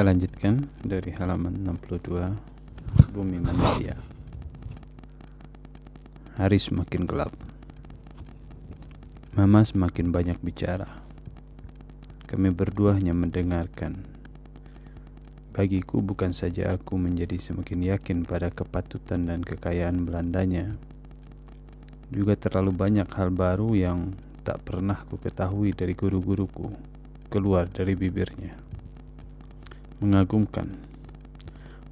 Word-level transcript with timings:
Kita 0.00 0.16
lanjutkan 0.16 0.64
dari 0.80 1.12
halaman 1.12 1.60
62 1.60 3.12
Bumi 3.12 3.36
Manusia. 3.36 3.92
Hari 6.40 6.56
semakin 6.56 7.04
gelap. 7.04 7.28
Mama 9.36 9.60
semakin 9.60 10.08
banyak 10.08 10.40
bicara. 10.40 10.88
Kami 12.24 12.48
berdua 12.48 12.96
hanya 12.96 13.12
mendengarkan. 13.12 14.00
Bagiku 15.52 16.00
bukan 16.00 16.32
saja 16.32 16.80
aku 16.80 16.96
menjadi 16.96 17.36
semakin 17.36 17.92
yakin 17.92 18.24
pada 18.24 18.48
kepatutan 18.48 19.28
dan 19.28 19.44
kekayaan 19.44 20.08
Belandanya, 20.08 20.80
juga 22.08 22.40
terlalu 22.40 22.72
banyak 22.72 23.08
hal 23.12 23.28
baru 23.28 23.76
yang 23.76 24.16
tak 24.48 24.64
pernah 24.64 24.96
ku 25.04 25.20
ketahui 25.20 25.76
dari 25.76 25.92
guru-guruku 25.92 26.72
keluar 27.28 27.68
dari 27.68 27.92
bibirnya. 27.92 28.69
Mengagumkan. 30.00 30.80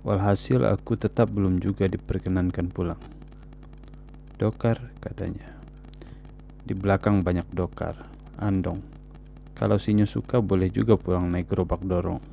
Walhasil 0.01 0.65
aku 0.65 0.97
tetap 0.97 1.29
belum 1.29 1.61
juga 1.61 1.85
diperkenankan 1.85 2.73
pulang. 2.73 2.97
Dokar, 4.41 4.80
katanya. 5.05 5.53
Di 6.65 6.73
belakang 6.73 7.21
banyak 7.21 7.45
dokar, 7.52 8.09
andong. 8.41 8.80
Kalau 9.52 9.77
sinyo 9.77 10.09
suka 10.09 10.41
boleh 10.41 10.73
juga 10.73 10.97
pulang 10.97 11.29
naik 11.29 11.52
gerobak 11.52 11.85
dorong. 11.85 12.25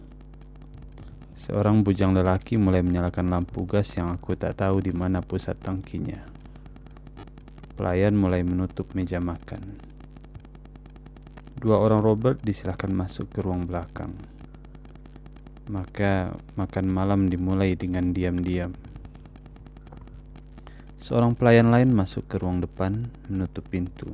Seorang 1.36 1.84
bujang 1.84 2.16
lelaki 2.16 2.56
mulai 2.56 2.80
menyalakan 2.80 3.28
lampu 3.28 3.68
gas 3.68 4.00
yang 4.00 4.16
aku 4.16 4.40
tak 4.40 4.56
tahu 4.56 4.80
di 4.80 4.96
mana 4.96 5.20
pusat 5.20 5.60
tangkinya. 5.60 6.24
Pelayan 7.76 8.16
mulai 8.16 8.48
menutup 8.48 8.96
meja 8.96 9.20
makan. 9.20 9.76
Dua 11.60 11.84
orang 11.84 12.00
Robert 12.00 12.40
disilahkan 12.40 12.96
masuk 12.96 13.28
ke 13.36 13.44
ruang 13.44 13.68
belakang. 13.68 14.35
Maka 15.66 16.36
makan 16.56 16.86
malam 16.90 17.26
dimulai 17.26 17.74
dengan 17.74 18.14
diam-diam. 18.14 18.74
Seorang 21.02 21.34
pelayan 21.34 21.74
lain 21.74 21.94
masuk 21.94 22.30
ke 22.30 22.38
ruang 22.38 22.62
depan, 22.62 23.10
menutup 23.30 23.66
pintu. 23.70 24.14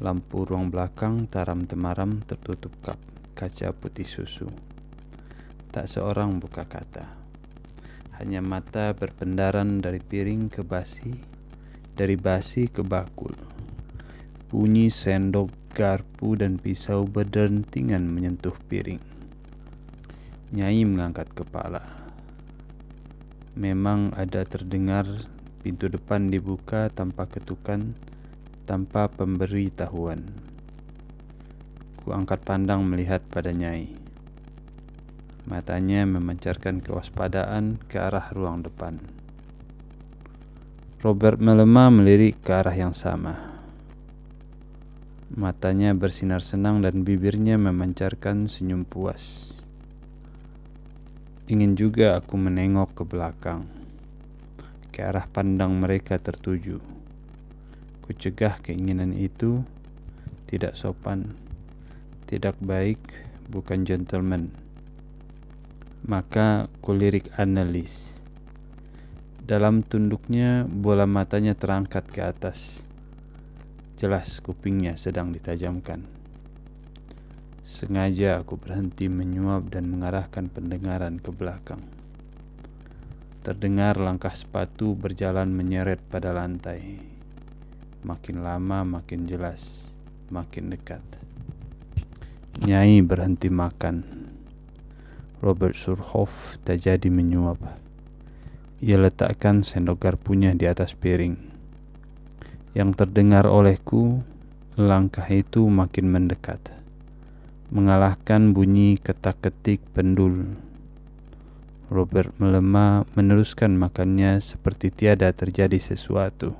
Lampu 0.00 0.48
ruang 0.48 0.72
belakang 0.72 1.28
taram-temaram 1.28 2.24
tertutup 2.24 2.72
kap 2.82 2.98
kaca 3.36 3.72
putih 3.76 4.08
susu. 4.08 4.48
Tak 5.68 5.88
seorang 5.88 6.40
buka 6.40 6.64
kata. 6.64 7.06
Hanya 8.20 8.44
mata 8.44 8.92
berpendaran 8.92 9.80
dari 9.80 10.00
piring 10.00 10.52
ke 10.52 10.60
basi 10.60 11.32
dari 11.92 12.16
basi 12.16 12.72
ke 12.72 12.80
bakul. 12.80 13.36
Bunyi 14.48 14.88
sendok, 14.88 15.48
garpu, 15.72 16.36
dan 16.36 16.60
pisau 16.60 17.08
berdentingan 17.08 18.04
menyentuh 18.04 18.56
piring. 18.68 19.00
Nyai 20.52 20.84
mengangkat 20.84 21.32
kepala. 21.32 21.80
Memang 23.56 24.12
ada 24.12 24.44
terdengar 24.44 25.08
pintu 25.64 25.88
depan 25.88 26.28
dibuka 26.28 26.92
tanpa 26.92 27.24
ketukan, 27.24 27.96
tanpa 28.68 29.08
pemberitahuan. 29.08 30.28
Ku 32.04 32.12
angkat 32.12 32.44
pandang 32.44 32.84
melihat 32.84 33.24
pada 33.32 33.48
Nyai. 33.48 33.96
Matanya 35.48 36.04
memancarkan 36.04 36.84
kewaspadaan 36.84 37.80
ke 37.88 37.96
arah 37.96 38.28
ruang 38.36 38.60
depan. 38.60 39.00
Robert 41.00 41.40
melemah 41.40 41.88
melirik 41.88 42.44
ke 42.44 42.52
arah 42.52 42.76
yang 42.76 42.92
sama. 42.92 43.56
Matanya 45.32 45.96
bersinar 45.96 46.44
senang 46.44 46.84
dan 46.84 47.08
bibirnya 47.08 47.56
memancarkan 47.56 48.52
senyum 48.52 48.84
puas. 48.84 49.61
Ingin 51.52 51.76
juga 51.76 52.16
aku 52.16 52.40
menengok 52.40 52.96
ke 52.96 53.04
belakang, 53.04 53.68
ke 54.88 55.04
arah 55.04 55.28
pandang 55.28 55.76
mereka 55.76 56.16
tertuju. 56.16 56.80
Kucegah 58.08 58.56
keinginan 58.64 59.12
itu, 59.12 59.60
tidak 60.48 60.80
sopan, 60.80 61.36
tidak 62.24 62.56
baik, 62.64 62.96
bukan 63.52 63.84
gentleman. 63.84 64.48
Maka 66.08 66.72
kulirik 66.80 67.28
analis. 67.36 68.16
Dalam 69.44 69.84
tunduknya, 69.84 70.64
bola 70.64 71.04
matanya 71.04 71.52
terangkat 71.52 72.08
ke 72.08 72.24
atas. 72.24 72.80
Jelas 74.00 74.40
kupingnya 74.40 74.96
sedang 74.96 75.36
ditajamkan. 75.36 76.21
Sengaja 77.72 78.36
aku 78.36 78.60
berhenti 78.60 79.08
menyuap 79.08 79.72
dan 79.72 79.88
mengarahkan 79.88 80.52
pendengaran 80.52 81.16
ke 81.16 81.32
belakang. 81.32 81.80
Terdengar 83.40 83.96
langkah 83.96 84.36
sepatu 84.36 84.92
berjalan 84.92 85.48
menyeret 85.48 85.96
pada 86.12 86.36
lantai. 86.36 87.00
Makin 88.04 88.44
lama 88.44 88.84
makin 88.84 89.24
jelas, 89.24 89.88
makin 90.28 90.68
dekat. 90.68 91.00
Nyai 92.60 93.00
berhenti 93.00 93.48
makan. 93.48 94.04
Robert 95.40 95.72
Surhoff 95.72 96.60
tak 96.68 96.84
jadi 96.84 97.08
menyuap. 97.08 97.56
Ia 98.84 99.00
letakkan 99.00 99.64
sendok 99.64 99.96
garpunya 99.96 100.52
di 100.52 100.68
atas 100.68 100.92
piring. 100.92 101.40
Yang 102.76 103.00
terdengar 103.00 103.48
olehku, 103.48 104.20
langkah 104.76 105.24
itu 105.32 105.64
makin 105.72 106.12
mendekat, 106.12 106.81
mengalahkan 107.72 108.52
bunyi 108.52 109.00
ketak-ketik 109.00 109.80
pendul. 109.96 110.44
Robert 111.88 112.36
melemah 112.36 113.08
meneruskan 113.16 113.80
makannya 113.80 114.36
seperti 114.44 114.92
tiada 114.92 115.32
terjadi 115.32 115.80
sesuatu. 115.80 116.52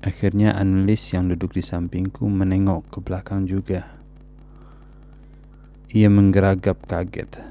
Akhirnya 0.00 0.56
analis 0.56 1.12
yang 1.12 1.28
duduk 1.28 1.52
di 1.52 1.60
sampingku 1.60 2.24
menengok 2.24 2.88
ke 2.88 2.98
belakang 3.04 3.44
juga. 3.44 3.84
Ia 5.92 6.08
menggeragap 6.08 6.88
kaget. 6.88 7.44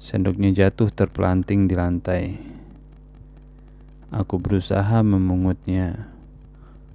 Sendoknya 0.00 0.56
jatuh 0.56 0.88
terpelanting 0.88 1.68
di 1.68 1.76
lantai. 1.76 2.24
Aku 4.08 4.40
berusaha 4.40 5.04
memungutnya. 5.04 6.13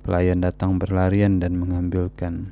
Pelayan 0.09 0.41
datang 0.41 0.81
berlarian 0.81 1.37
dan 1.37 1.53
mengambilkan. 1.53 2.49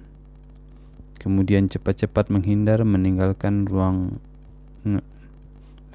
Kemudian 1.17 1.73
cepat-cepat 1.73 2.29
menghindar 2.29 2.85
meninggalkan 2.85 3.65
ruang 3.65 4.21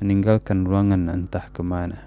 meninggalkan 0.03 0.67
ruangan 0.67 1.06
entah 1.06 1.47
ke 1.55 1.62
mana. 1.62 2.03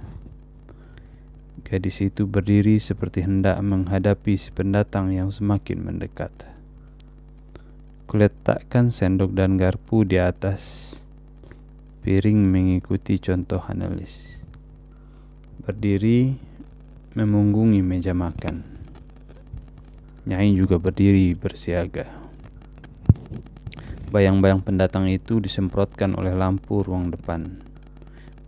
Gadis 1.64 2.04
itu 2.04 2.28
berdiri 2.28 2.76
seperti 2.84 3.24
hendak 3.24 3.56
menghadapi 3.64 4.36
si 4.36 4.52
pendatang 4.52 5.16
yang 5.16 5.32
semakin 5.32 5.88
mendekat. 5.88 6.36
Kuletakkan 8.12 8.92
sendok 8.92 9.32
dan 9.40 9.56
garpu 9.56 10.04
di 10.04 10.20
atas 10.20 11.00
Piring 12.04 12.44
mengikuti 12.44 13.24
contoh 13.24 13.64
analis. 13.72 14.36
Berdiri 15.64 16.36
memunggungi 17.16 17.80
meja 17.80 18.12
makan. 18.12 18.75
Nyai 20.26 20.58
juga 20.58 20.82
berdiri 20.82 21.38
bersiaga. 21.38 22.10
Bayang-bayang 24.10 24.66
pendatang 24.66 25.06
itu 25.06 25.38
disemprotkan 25.38 26.18
oleh 26.18 26.34
lampu 26.34 26.82
ruang 26.82 27.14
depan. 27.14 27.62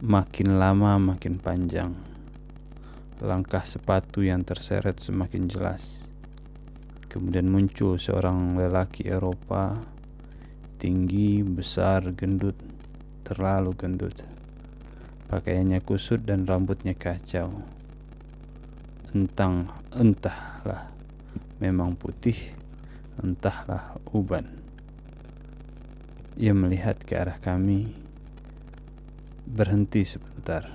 Makin 0.01 0.57
lama 0.57 0.97
makin 0.97 1.37
panjang. 1.37 1.93
Langkah 3.21 3.61
sepatu 3.61 4.25
yang 4.25 4.41
terseret 4.41 4.97
semakin 4.97 5.45
jelas. 5.45 6.09
Kemudian 7.13 7.45
muncul 7.45 8.01
seorang 8.01 8.57
lelaki 8.57 9.05
Eropa, 9.05 9.77
tinggi, 10.81 11.45
besar, 11.45 12.09
gendut, 12.17 12.57
terlalu 13.21 13.77
gendut. 13.77 14.25
Pakaiannya 15.29 15.77
kusut 15.85 16.25
dan 16.25 16.49
rambutnya 16.49 16.97
kacau. 16.97 17.53
Entang, 19.13 19.69
entahlah, 19.93 20.96
memang 21.57 21.97
putih, 21.97 22.37
entahlah 23.21 23.97
uban. 24.13 24.45
Ia 26.37 26.53
melihat 26.53 27.01
ke 27.01 27.17
arah 27.17 27.41
kami, 27.41 27.93
berhenti 29.47 30.05
sebentar. 30.05 30.69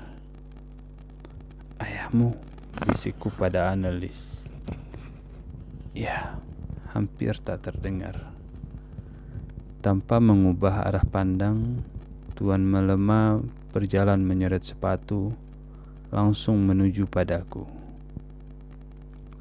Ayahmu, 1.79 2.35
bisikku 2.89 3.31
pada 3.35 3.71
analis. 3.71 4.43
Ya, 5.95 6.41
hampir 6.91 7.39
tak 7.43 7.69
terdengar. 7.69 8.33
Tanpa 9.83 10.23
mengubah 10.23 10.87
arah 10.89 11.07
pandang, 11.07 11.83
Tuan 12.33 12.65
melemah 12.65 13.45
berjalan 13.77 14.25
menyeret 14.25 14.65
sepatu 14.65 15.37
langsung 16.09 16.65
menuju 16.65 17.05
padaku. 17.07 17.82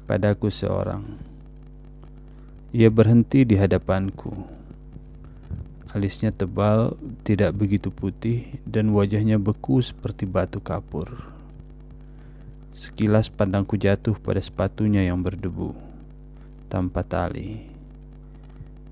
Padaku 0.02 0.50
seorang. 0.50 1.14
Ia 2.74 2.90
berhenti 2.90 3.46
di 3.46 3.54
hadapanku. 3.54 4.34
Alisnya 5.94 6.34
tebal, 6.34 6.98
tidak 7.22 7.54
begitu 7.54 7.94
putih, 7.94 8.50
dan 8.66 8.90
wajahnya 8.90 9.38
beku 9.38 9.78
seperti 9.78 10.26
batu 10.26 10.58
kapur. 10.58 11.06
Sekilas 12.74 13.30
pandangku 13.30 13.78
jatuh 13.78 14.18
pada 14.18 14.42
sepatunya 14.42 15.06
yang 15.06 15.22
berdebu, 15.22 15.70
tanpa 16.66 17.06
tali. 17.06 17.62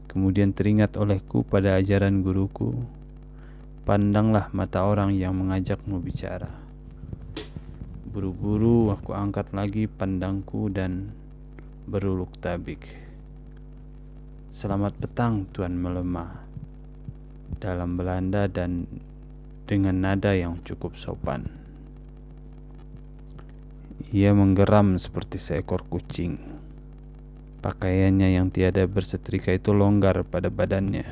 Kemudian 0.07 0.55
teringat 0.55 0.95
olehku 0.95 1.43
pada 1.43 1.75
ajaran 1.75 2.23
guruku, 2.23 2.87
pandanglah 3.83 4.47
mata 4.55 4.87
orang 4.87 5.11
yang 5.19 5.35
mengajakmu 5.35 5.99
bicara. 5.99 6.60
Buru-buru 8.11 8.91
aku 8.91 9.15
angkat 9.15 9.55
lagi 9.55 9.87
pandangku 9.87 10.67
dan 10.67 11.15
beruluk 11.87 12.35
tabik. 12.43 12.83
Selamat 14.51 14.99
petang, 14.99 15.47
Tuan 15.55 15.79
Melemah 15.79 16.43
dalam 17.63 17.95
Belanda 17.95 18.51
dan 18.51 18.91
dengan 19.63 20.03
nada 20.03 20.35
yang 20.35 20.59
cukup 20.67 20.99
sopan. 20.99 21.47
Ia 24.11 24.35
menggeram 24.35 24.99
seperti 24.99 25.39
seekor 25.39 25.87
kucing. 25.87 26.35
Pakaiannya 27.63 28.35
yang 28.35 28.51
tiada 28.51 28.91
bersetrika 28.91 29.55
itu 29.55 29.71
longgar 29.71 30.27
pada 30.27 30.51
badannya. 30.51 31.07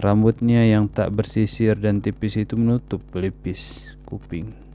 Rambutnya 0.00 0.64
yang 0.64 0.88
tak 0.88 1.12
bersisir 1.12 1.76
dan 1.76 2.00
tipis 2.00 2.40
itu 2.40 2.56
menutup 2.56 3.04
pelipis 3.12 3.92
kuping. 4.08 4.69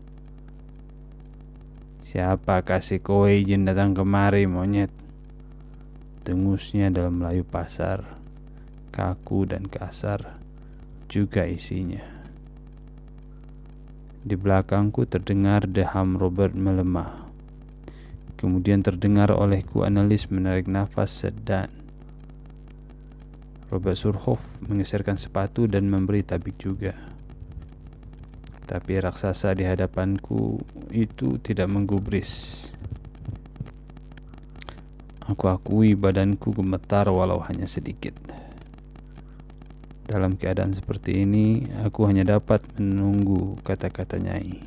Siapa 2.16 2.64
kasih 2.64 3.04
kowe 3.04 3.28
izin 3.28 3.68
datang 3.68 3.92
kemari, 3.92 4.48
monyet? 4.48 4.88
Tengusnya 6.24 6.88
dalam 6.88 7.20
Melayu 7.20 7.44
pasar 7.44 8.08
kaku 8.96 9.44
dan 9.44 9.68
kasar 9.68 10.40
juga 11.12 11.44
isinya. 11.44 12.00
Di 14.24 14.32
belakangku 14.40 15.04
terdengar 15.04 15.68
deham 15.68 16.16
Robert 16.16 16.56
melemah. 16.56 17.28
Kemudian 18.40 18.80
terdengar 18.80 19.36
olehku 19.36 19.84
analis 19.84 20.32
menarik 20.32 20.72
nafas 20.72 21.12
sedan. 21.12 21.68
Robert 23.68 24.00
Surhoff 24.00 24.40
menggeserkan 24.64 25.20
sepatu 25.20 25.68
dan 25.68 25.92
memberi 25.92 26.24
tabik 26.24 26.56
juga. 26.64 26.96
Tapi 28.66 28.98
raksasa 28.98 29.54
di 29.54 29.62
hadapanku 29.62 30.58
itu 30.90 31.38
tidak 31.38 31.70
menggubris. 31.70 32.66
Aku 35.26 35.50
akui 35.50 35.94
badanku 35.94 36.54
gemetar 36.54 37.10
walau 37.10 37.42
hanya 37.46 37.70
sedikit. 37.70 38.14
Dalam 40.06 40.38
keadaan 40.38 40.74
seperti 40.74 41.26
ini, 41.26 41.66
aku 41.82 42.06
hanya 42.06 42.38
dapat 42.38 42.62
menunggu 42.78 43.58
kata-kata 43.66 44.22
Nyai. 44.22 44.62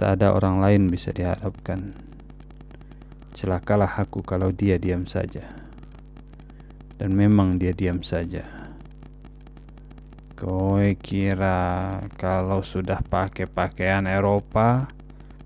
Tak 0.00 0.20
ada 0.20 0.32
orang 0.32 0.64
lain 0.64 0.82
bisa 0.88 1.12
diharapkan. 1.12 1.92
Celakalah 3.36 3.92
aku 4.00 4.24
kalau 4.24 4.56
dia 4.56 4.80
diam 4.80 5.04
saja. 5.04 5.44
Dan 6.96 7.12
memang 7.12 7.60
dia 7.60 7.76
diam 7.76 8.00
saja. 8.00 8.63
Kowe 10.44 10.92
kira 11.00 11.96
kalau 12.20 12.60
sudah 12.60 13.00
pakai 13.00 13.48
pakaian 13.48 14.04
Eropa 14.04 14.84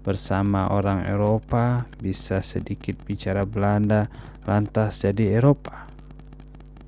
bersama 0.03 0.67
orang 0.75 1.07
Eropa 1.07 1.87
bisa 2.03 2.43
sedikit 2.43 2.99
bicara 3.07 3.47
Belanda 3.47 4.11
lantas 4.43 4.99
jadi 4.99 5.39
Eropa? 5.39 5.87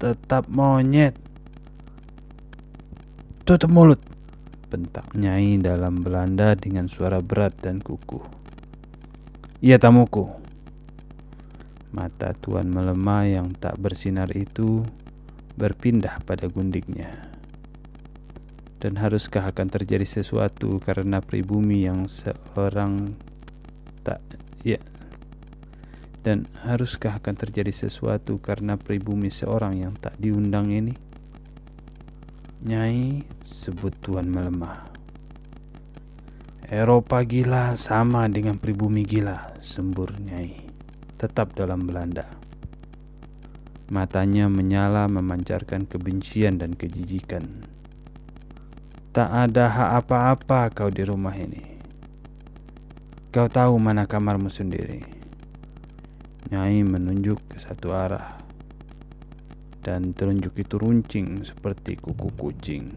Tetap 0.02 0.50
monyet. 0.50 1.14
Tutup 3.46 3.70
mulut, 3.70 4.02
bentak 4.74 5.06
Nyai 5.14 5.62
dalam 5.62 6.02
Belanda 6.02 6.58
dengan 6.58 6.90
suara 6.90 7.22
berat 7.22 7.62
dan 7.62 7.78
kukuh. 7.78 8.26
Iya 9.62 9.78
tamuku. 9.78 10.26
Mata 11.94 12.34
Tuan 12.42 12.74
melemah 12.74 13.22
yang 13.30 13.54
tak 13.54 13.78
bersinar 13.78 14.34
itu 14.34 14.82
berpindah 15.54 16.18
pada 16.26 16.50
gundiknya. 16.50 17.29
Dan 18.80 18.96
haruskah 18.96 19.52
akan 19.52 19.68
terjadi 19.68 20.08
sesuatu 20.08 20.80
karena 20.80 21.20
pribumi 21.20 21.84
yang 21.84 22.08
seorang 22.08 23.12
tak 24.00 24.24
ya 24.64 24.80
dan 26.20 26.44
haruskah 26.64 27.16
akan 27.16 27.32
terjadi 27.32 27.72
sesuatu 27.72 28.36
karena 28.44 28.76
pribumi 28.76 29.32
seorang 29.32 29.80
yang 29.80 29.96
tak 29.96 30.16
diundang 30.20 30.68
ini? 30.68 30.92
Nyai 32.60 33.24
sebut 33.40 33.96
Tuan 34.04 34.28
melemah. 34.28 34.92
Eropa 36.68 37.24
gila 37.24 37.72
sama 37.72 38.28
dengan 38.28 38.60
pribumi 38.60 39.02
gila, 39.02 39.56
sembur 39.64 40.12
Nyai. 40.20 40.68
Tetap 41.16 41.56
dalam 41.56 41.88
Belanda. 41.88 42.28
Matanya 43.90 44.46
menyala 44.46 45.08
memancarkan 45.08 45.88
kebencian 45.88 46.60
dan 46.60 46.76
kejijikan. 46.76 47.64
Tak 49.10 49.26
ada 49.26 49.66
hak 49.66 49.90
apa-apa 50.06 50.70
kau 50.70 50.86
di 50.86 51.02
rumah 51.02 51.34
ini. 51.34 51.82
Kau 53.34 53.50
tahu 53.50 53.74
mana 53.74 54.06
kamarmu 54.06 54.46
sendiri. 54.46 55.02
Nyai 56.54 56.86
menunjuk 56.86 57.42
ke 57.50 57.58
satu 57.58 57.90
arah 57.90 58.38
dan 59.82 60.14
telunjuk 60.14 60.54
itu 60.62 60.78
runcing 60.78 61.42
seperti 61.42 61.98
kuku 61.98 62.30
kucing. 62.38 62.94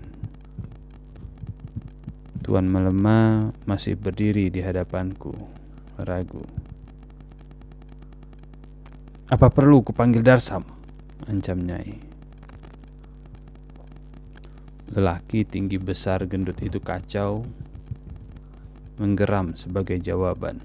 Tuan 2.45 2.69
melemah 2.69 3.49
masih 3.65 3.97
berdiri 3.97 4.53
di 4.53 4.61
hadapanku, 4.61 5.33
ragu. 5.97 6.45
Apa 9.33 9.49
perlu 9.49 9.81
kupanggil 9.81 10.21
Darsam? 10.21 10.61
Ancam 11.25 11.57
Nyai. 11.65 12.12
Lelaki 14.93 15.41
tinggi 15.41 15.81
besar 15.81 16.21
gendut 16.29 16.61
itu 16.61 16.77
kacau, 16.77 17.41
menggeram 19.01 19.57
sebagai 19.57 19.97
jawaban. 19.97 20.61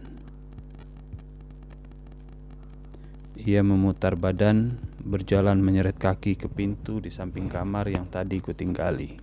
Ia 3.40 3.64
memutar 3.64 4.20
badan 4.20 4.76
berjalan 5.00 5.64
menyeret 5.64 5.96
kaki 5.96 6.36
ke 6.36 6.44
pintu 6.44 7.00
di 7.00 7.08
samping 7.08 7.48
kamar 7.48 7.88
yang 7.88 8.05
tadi 8.12 8.36
kutinggali. 8.44 9.17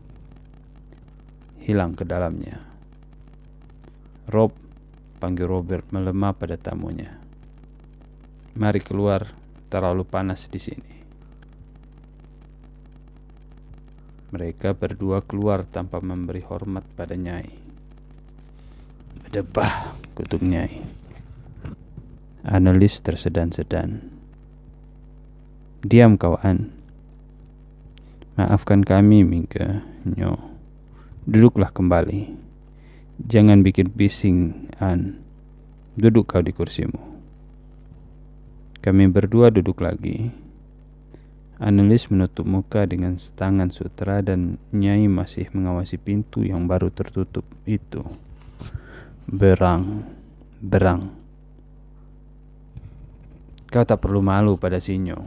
Hilang 1.62 1.94
ke 1.94 2.02
dalamnya. 2.02 2.58
Rob, 4.34 4.58
panggil 5.22 5.46
Robert 5.46 5.86
melemah 5.94 6.34
pada 6.34 6.58
tamunya. 6.58 7.14
Mari 8.58 8.82
keluar, 8.82 9.30
terlalu 9.70 10.02
panas 10.02 10.50
di 10.50 10.58
sini. 10.58 10.95
Mereka 14.36 14.76
berdua 14.76 15.24
keluar 15.24 15.64
tanpa 15.64 16.04
memberi 16.04 16.44
hormat 16.44 16.84
pada 17.00 17.16
Nyai. 17.16 17.48
Berdebah, 19.24 19.96
kutuk 20.12 20.44
Nyai. 20.44 20.76
Analis 22.44 23.00
tersedan-sedan. 23.00 24.04
Diam 25.88 26.20
kawan. 26.20 26.68
Maafkan 28.36 28.84
kami, 28.84 29.24
Mingke. 29.24 29.80
Nyo. 30.04 30.36
Duduklah 31.24 31.72
kembali. 31.72 32.36
Jangan 33.32 33.64
bikin 33.64 33.88
bising, 33.96 34.68
An. 34.84 35.16
Duduk 35.96 36.36
kau 36.36 36.44
di 36.44 36.52
kursimu. 36.52 37.00
Kami 38.84 39.08
berdua 39.08 39.48
duduk 39.48 39.80
lagi. 39.80 40.28
Analis 41.56 42.12
menutup 42.12 42.44
muka 42.44 42.84
dengan 42.84 43.16
tangan 43.16 43.72
sutra 43.72 44.20
dan 44.20 44.60
Nyai 44.76 45.08
masih 45.08 45.48
mengawasi 45.56 45.96
pintu 45.96 46.44
yang 46.44 46.68
baru 46.68 46.92
tertutup 46.92 47.48
itu. 47.64 48.04
Berang, 49.24 50.04
berang. 50.60 51.16
Kau 53.72 53.88
tak 53.88 54.04
perlu 54.04 54.20
malu 54.20 54.60
pada 54.60 54.84
Sinyo. 54.84 55.24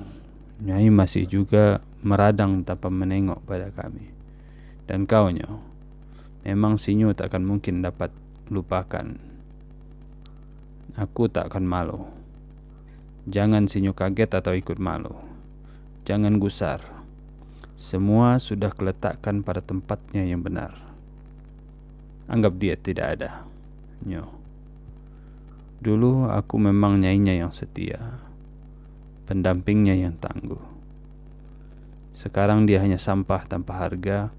Nyai 0.61 0.93
masih 0.93 1.25
juga 1.25 1.81
meradang 2.03 2.61
tanpa 2.61 2.93
menengok 2.93 3.41
pada 3.49 3.73
kami. 3.73 4.11
Dan 4.89 5.05
kau 5.05 5.29
nyo, 5.29 5.61
memang 6.49 6.81
sinyo 6.81 7.13
tak 7.13 7.33
akan 7.33 7.45
mungkin 7.45 7.85
dapat 7.85 8.09
lupakan. 8.49 9.21
Aku 10.97 11.29
tak 11.29 11.53
akan 11.53 11.65
malu. 11.69 12.09
Jangan 13.29 13.69
sinyo 13.69 13.93
kaget 13.93 14.41
atau 14.41 14.57
ikut 14.57 14.81
malu. 14.81 15.28
Jangan 16.09 16.41
gusar. 16.41 16.81
Semua 17.77 18.41
sudah 18.41 18.73
keletakkan 18.73 19.45
pada 19.45 19.61
tempatnya 19.61 20.25
yang 20.25 20.41
benar. 20.41 20.73
Anggap 22.33 22.57
dia 22.57 22.81
tidak 22.81 23.21
ada. 23.21 23.45
Nyo. 24.09 24.25
Dulu 25.85 26.33
aku 26.33 26.57
memang 26.57 26.97
nyainya 26.97 27.37
yang 27.37 27.53
setia 27.53 28.25
pendampingnya 29.29 29.93
yang 29.93 30.17
tangguh. 30.17 30.65
Sekarang 32.17 32.65
dia 32.65 32.81
hanya 32.81 32.97
sampah 32.97 33.45
tanpa 33.45 33.77
harga, 33.77 34.33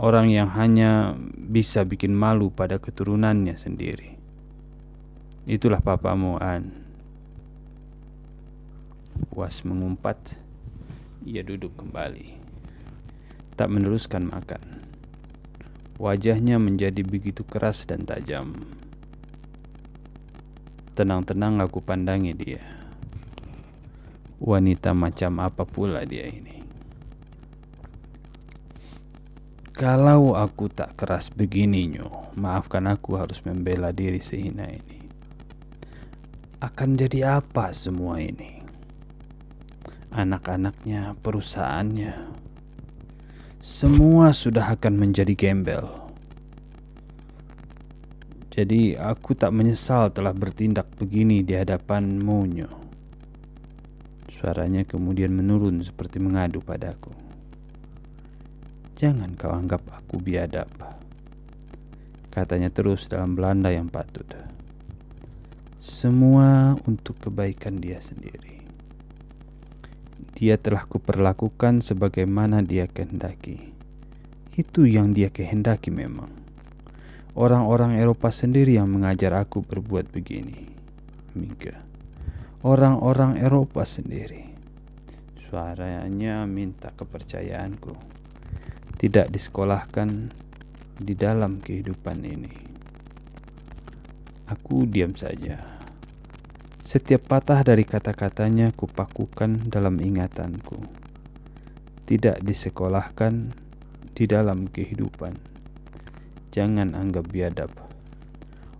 orang 0.00 0.32
yang 0.32 0.48
hanya 0.48 1.12
bisa 1.36 1.84
bikin 1.84 2.16
malu 2.16 2.48
pada 2.48 2.80
keturunannya 2.80 3.60
sendiri. 3.60 4.16
Itulah 5.44 5.84
papamu, 5.84 6.40
An. 6.40 6.72
Puas 9.30 9.60
mengumpat, 9.62 10.16
ia 11.26 11.42
duduk 11.42 11.74
kembali. 11.74 12.38
Tak 13.58 13.66
meneruskan 13.66 14.30
makan. 14.30 14.62
Wajahnya 15.98 16.62
menjadi 16.62 17.02
begitu 17.02 17.42
keras 17.42 17.82
dan 17.82 18.06
tajam. 18.06 18.54
Tenang-tenang 20.94 21.58
aku 21.58 21.82
pandangi 21.82 22.32
dia. 22.32 22.62
Wanita 24.38 24.94
macam 24.94 25.42
apa 25.42 25.66
pula 25.66 26.06
dia 26.06 26.30
ini? 26.30 26.62
Kalau 29.76 30.32
aku 30.32 30.72
tak 30.72 30.96
keras 30.96 31.28
begini, 31.28 31.84
Nyo, 31.84 32.32
maafkan 32.32 32.88
aku 32.88 33.20
harus 33.20 33.44
membela 33.44 33.92
diri 33.92 34.24
sehina 34.24 34.64
ini. 34.64 35.04
Akan 36.64 36.96
jadi 36.96 37.40
apa 37.40 37.76
semua 37.76 38.16
ini? 38.16 38.65
Anak-anaknya, 40.16 41.12
perusahaannya, 41.20 42.16
semua 43.60 44.32
sudah 44.32 44.72
akan 44.72 44.96
menjadi 44.96 45.36
gembel. 45.36 45.84
Jadi 48.48 48.96
aku 48.96 49.36
tak 49.36 49.52
menyesal 49.52 50.08
telah 50.16 50.32
bertindak 50.32 50.88
begini 50.96 51.44
di 51.44 51.52
hadapanmu, 51.52 52.38
Nyo. 52.48 52.70
Suaranya 54.32 54.88
kemudian 54.88 55.36
menurun 55.36 55.84
seperti 55.84 56.16
mengadu 56.16 56.64
padaku. 56.64 57.12
Jangan 58.96 59.36
kau 59.36 59.52
anggap 59.52 59.84
aku 59.92 60.16
biadab. 60.16 60.72
Katanya 62.32 62.72
terus 62.72 63.04
dalam 63.04 63.36
Belanda 63.36 63.68
yang 63.68 63.92
patut. 63.92 64.24
Semua 65.76 66.72
untuk 66.88 67.20
kebaikan 67.20 67.76
dia 67.84 68.00
sendiri. 68.00 68.55
Dia 70.36 70.60
telah 70.60 70.84
kuperlakukan 70.84 71.80
sebagaimana 71.80 72.60
dia 72.60 72.84
kehendaki. 72.84 73.72
Itu 74.52 74.84
yang 74.84 75.16
dia 75.16 75.32
kehendaki 75.32 75.88
memang. 75.88 76.28
Orang-orang 77.32 77.96
Eropa 77.96 78.28
sendiri 78.28 78.76
yang 78.76 78.92
mengajar 78.92 79.32
aku 79.32 79.64
berbuat 79.64 80.12
begini. 80.12 80.68
Mika. 81.32 81.80
Orang-orang 82.60 83.40
Eropa 83.40 83.88
sendiri. 83.88 84.44
Suaranya 85.40 86.44
minta 86.44 86.92
kepercayaanku 86.92 88.16
tidak 88.96 89.28
disekolahkan 89.28 90.32
di 90.96 91.12
dalam 91.12 91.60
kehidupan 91.60 92.24
ini. 92.24 92.56
Aku 94.48 94.88
diam 94.88 95.12
saja. 95.12 95.75
Setiap 96.86 97.26
patah 97.26 97.66
dari 97.66 97.82
kata-katanya 97.82 98.70
kupakukan 98.70 99.58
dalam 99.66 99.98
ingatanku. 99.98 100.78
Tidak 102.06 102.46
disekolahkan 102.46 103.50
di 104.14 104.24
dalam 104.30 104.70
kehidupan. 104.70 105.34
Jangan 106.54 106.94
anggap 106.94 107.26
biadab. 107.26 107.74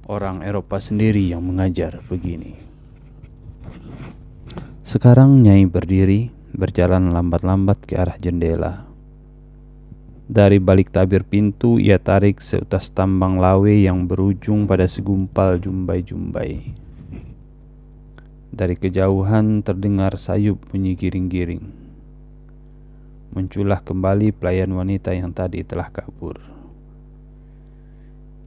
Orang 0.07 0.47
Eropa 0.47 0.79
sendiri 0.79 1.35
yang 1.35 1.51
mengajar 1.51 1.99
begini. 2.07 2.55
Sekarang 4.87 5.43
Nyai 5.43 5.67
berdiri, 5.67 6.31
berjalan 6.55 7.11
lambat-lambat 7.11 7.91
ke 7.91 7.99
arah 7.99 8.23
jendela. 8.23 8.87
Dari 10.31 10.63
balik 10.63 10.95
tabir 10.95 11.27
pintu, 11.27 11.83
ia 11.83 11.99
tarik 11.99 12.39
seutas 12.39 12.87
tambang 12.95 13.43
lawe 13.43 13.75
yang 13.75 14.07
berujung 14.07 14.71
pada 14.71 14.87
segumpal 14.87 15.59
jumbai-jumbai. 15.59 16.86
Dari 18.57 18.73
kejauhan 18.73 19.61
terdengar 19.61 20.17
sayup 20.17 20.57
bunyi 20.73 20.97
giring-giring. 20.97 21.61
Muncullah 23.37 23.85
kembali 23.85 24.33
pelayan 24.33 24.73
wanita 24.73 25.13
yang 25.13 25.29
tadi 25.37 25.61
telah 25.61 25.93
kabur. 25.93 26.41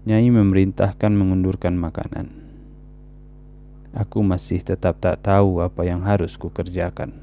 Nyai 0.10 0.34
memerintahkan 0.34 1.14
mengundurkan 1.14 1.78
makanan. 1.78 2.26
Aku 3.94 4.26
masih 4.26 4.66
tetap 4.66 4.98
tak 4.98 5.22
tahu 5.22 5.62
apa 5.62 5.86
yang 5.86 6.02
harus 6.02 6.42
kukerjakan. 6.42 7.14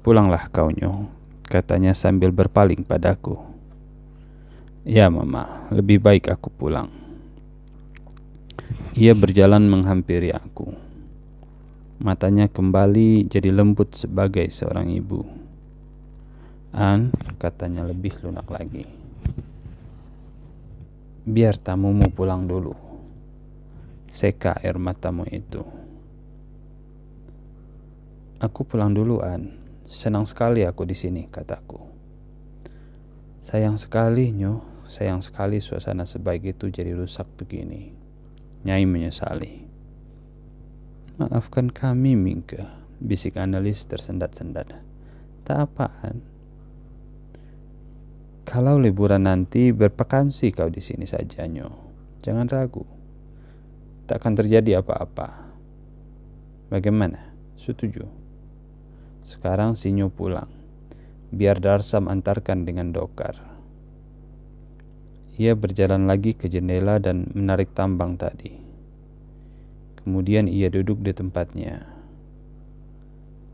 Pulanglah 0.00 0.48
kau 0.48 0.72
nyoh, 0.72 1.12
katanya 1.44 1.92
sambil 1.92 2.32
berpaling 2.32 2.88
padaku. 2.88 3.36
Ya 4.88 5.12
mama, 5.12 5.68
lebih 5.68 6.00
baik 6.00 6.32
aku 6.32 6.48
pulang. 6.48 6.99
Ia 8.98 9.14
berjalan 9.14 9.70
menghampiri 9.70 10.34
aku. 10.34 10.74
Matanya 12.02 12.50
kembali 12.50 13.30
jadi 13.30 13.54
lembut 13.54 13.94
sebagai 13.94 14.50
seorang 14.50 14.90
ibu. 14.90 15.22
An, 16.74 17.14
katanya 17.38 17.86
lebih 17.86 18.18
lunak 18.26 18.50
lagi. 18.50 18.82
Biar 21.22 21.54
tamumu 21.54 22.10
pulang 22.10 22.50
dulu. 22.50 22.74
Seka 24.10 24.58
air 24.58 24.74
matamu 24.74 25.22
itu. 25.30 25.62
Aku 28.42 28.66
pulang 28.66 28.90
dulu, 28.90 29.22
An. 29.22 29.54
Senang 29.86 30.26
sekali 30.26 30.66
aku 30.66 30.82
di 30.82 30.98
sini, 30.98 31.30
kataku. 31.30 31.78
Sayang 33.38 33.78
sekali, 33.78 34.34
Nyo. 34.34 34.66
Sayang 34.90 35.22
sekali 35.22 35.62
suasana 35.62 36.02
sebaik 36.02 36.58
itu 36.58 36.74
jadi 36.74 36.90
rusak 36.98 37.30
begini. 37.38 37.99
Nyai 38.60 38.84
menyesali. 38.84 39.64
Maafkan 41.16 41.72
kami, 41.72 42.16
Mingke, 42.16 42.64
bisik 43.00 43.40
analis 43.40 43.84
tersendat-sendat. 43.88 44.72
Tak 45.44 45.58
apaan. 45.68 46.20
Kalau 48.44 48.82
liburan 48.82 49.24
nanti 49.30 49.70
berpekansi 49.70 50.50
kau 50.52 50.68
di 50.68 50.82
sini 50.82 51.06
saja, 51.06 51.46
Nyo. 51.46 51.70
Jangan 52.20 52.48
ragu. 52.52 52.84
Tak 54.10 54.20
akan 54.20 54.34
terjadi 54.36 54.82
apa-apa. 54.82 55.48
Bagaimana? 56.68 57.30
Setuju? 57.56 58.04
Sekarang 59.22 59.78
Sinyo 59.78 60.10
pulang. 60.10 60.50
Biar 61.30 61.62
Darsam 61.62 62.10
antarkan 62.10 62.66
dengan 62.66 62.90
dokar. 62.90 63.38
Ia 65.40 65.56
berjalan 65.56 66.04
lagi 66.04 66.36
ke 66.36 66.52
jendela 66.52 67.00
dan 67.00 67.24
menarik 67.32 67.72
tambang 67.72 68.20
tadi. 68.20 68.52
Kemudian 70.04 70.44
ia 70.44 70.68
duduk 70.68 71.00
di 71.00 71.16
tempatnya. 71.16 71.80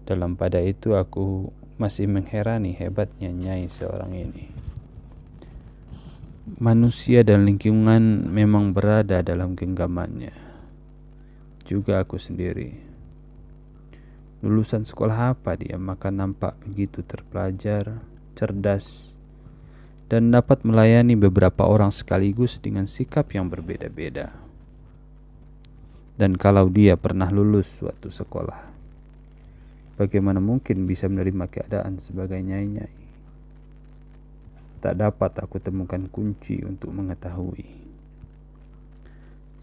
Dalam 0.02 0.34
pada 0.34 0.58
itu 0.58 0.98
aku 0.98 1.46
masih 1.78 2.10
mengherani 2.10 2.74
hebatnya 2.74 3.30
Nyai 3.30 3.70
seorang 3.70 4.18
ini. 4.18 4.50
Manusia 6.58 7.22
dan 7.22 7.46
lingkungan 7.46 8.34
memang 8.34 8.74
berada 8.74 9.22
dalam 9.22 9.54
genggamannya. 9.54 10.34
Juga 11.70 12.02
aku 12.02 12.18
sendiri. 12.18 12.74
Lulusan 14.42 14.82
sekolah 14.82 15.38
apa 15.38 15.54
dia 15.54 15.78
maka 15.78 16.10
nampak 16.10 16.58
begitu 16.66 17.06
terpelajar, 17.06 18.02
cerdas, 18.34 19.15
dan 20.06 20.30
dapat 20.30 20.62
melayani 20.62 21.18
beberapa 21.18 21.66
orang 21.66 21.90
sekaligus 21.90 22.62
dengan 22.62 22.86
sikap 22.86 23.30
yang 23.34 23.50
berbeda-beda. 23.50 24.30
Dan 26.16 26.38
kalau 26.38 26.70
dia 26.70 26.96
pernah 26.96 27.28
lulus 27.28 27.68
suatu 27.68 28.08
sekolah, 28.08 28.60
bagaimana 30.00 30.40
mungkin 30.40 30.88
bisa 30.88 31.10
menerima 31.10 31.50
keadaan 31.50 32.00
sebagai 32.00 32.40
nyai-nyai? 32.40 33.04
Tak 34.80 34.94
dapat 34.96 35.32
aku 35.42 35.58
temukan 35.58 36.06
kunci 36.08 36.62
untuk 36.62 36.94
mengetahui. 36.94 37.66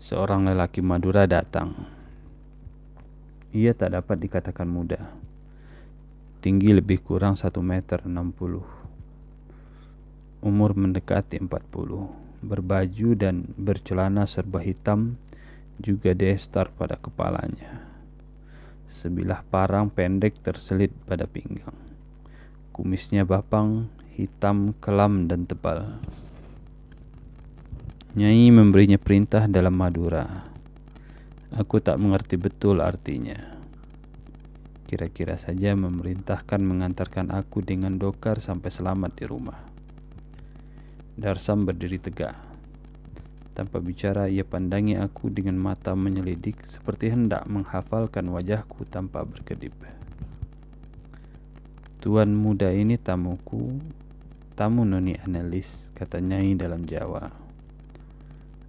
Seorang 0.04 0.52
lelaki 0.52 0.84
Madura 0.84 1.24
datang 1.24 2.04
ia 3.54 3.70
tak 3.78 3.94
dapat 3.94 4.18
dikatakan 4.18 4.66
muda. 4.66 4.98
Tinggi 6.42 6.74
lebih 6.74 7.06
kurang 7.06 7.38
1 7.38 7.54
meter 7.62 8.02
60. 8.02 8.83
Umur 10.44 10.76
mendekati 10.76 11.40
40. 11.40 12.44
Berbaju 12.44 13.10
dan 13.16 13.48
bercelana 13.56 14.28
serba 14.28 14.60
hitam 14.60 15.16
juga 15.80 16.12
destar 16.12 16.68
pada 16.68 17.00
kepalanya. 17.00 17.88
Sebilah 18.92 19.48
parang 19.48 19.88
pendek 19.88 20.36
terselit 20.44 20.92
pada 21.08 21.24
pinggang. 21.32 21.72
Kumisnya 22.76 23.24
bapang, 23.24 23.88
hitam, 24.20 24.76
kelam, 24.84 25.32
dan 25.32 25.48
tebal. 25.48 25.96
Nyai 28.20 28.52
memberinya 28.52 29.00
perintah 29.00 29.48
dalam 29.48 29.74
Madura 29.74 30.28
Aku 31.56 31.80
tak 31.80 32.02
mengerti 32.04 32.36
betul 32.36 32.84
artinya. 32.84 33.56
kira-kira 34.90 35.42
saja 35.42 35.74
memerintahkan 35.74 36.62
mengantarkan 36.62 37.34
aku 37.34 37.66
dengan 37.66 37.98
dokar 37.98 38.38
sampai 38.38 38.70
selamat 38.70 39.18
di 39.18 39.26
rumah. 39.26 39.73
Darsam 41.13 41.70
berdiri 41.70 42.01
tegak. 42.01 42.34
Tanpa 43.53 43.77
bicara, 43.77 44.25
ia 44.25 44.41
pandangi 44.41 44.98
aku 44.98 45.29
dengan 45.29 45.53
mata 45.62 45.93
menyelidik 45.93 46.65
seperti 46.65 47.13
hendak 47.13 47.46
menghafalkan 47.46 48.25
wajahku 48.34 48.82
tanpa 48.89 49.22
berkedip. 49.22 49.77
Tuan 52.01 52.34
muda 52.34 52.74
ini 52.74 52.98
tamuku, 52.98 53.77
tamu 54.58 54.89
noni 54.89 55.13
analis, 55.22 55.93
kata 55.93 56.17
Nyai 56.17 56.58
dalam 56.58 56.82
Jawa. 56.89 57.29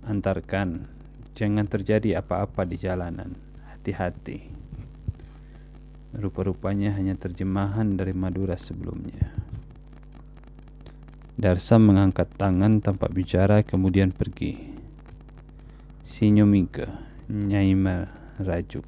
Antarkan, 0.05 0.85
jangan 1.33 1.65
terjadi 1.65 2.21
apa-apa 2.21 2.69
di 2.69 2.77
jalanan. 2.77 3.33
Hati-hati. 3.73 4.53
Rupa-rupanya 6.13 6.93
hanya 6.93 7.17
terjemahan 7.17 7.97
dari 7.97 8.13
Madura 8.13 8.61
sebelumnya. 8.61 9.44
Darsa 11.35 11.83
mengangkat 11.83 12.31
tangan 12.39 12.79
tanpa 12.79 13.11
bicara 13.11 13.67
kemudian 13.67 14.15
pergi. 14.15 14.55
Sinyumika, 16.07 16.87
Nyai 17.27 17.75
merajuk. 17.75 18.87